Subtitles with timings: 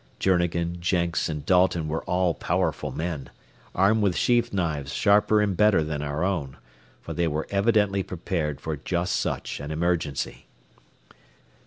[0.17, 3.29] Journegan, Jenks, and Dalton were all powerful men,
[3.75, 6.57] armed with sheath knives sharper and better than our own,
[7.03, 10.47] for they had evidently prepared for just such an emergency.